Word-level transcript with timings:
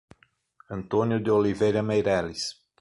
Antônio 0.71 1.19
de 1.21 1.29
Oliveira 1.29 1.83
Meireles 1.83 2.59